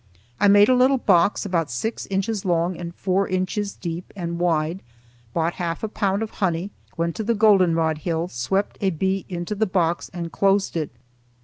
[0.39, 4.81] I made a little box about six inches long and four inches deep and wide;
[5.31, 9.53] bought half a pound of honey, went to the goldenrod hill, swept a bee into
[9.53, 10.89] the box and closed it.